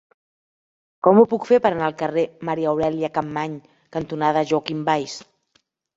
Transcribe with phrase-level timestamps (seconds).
[1.07, 3.61] Com ho puc fer per anar al carrer Maria Aurèlia Capmany
[3.97, 5.19] cantonada Joaquim Valls?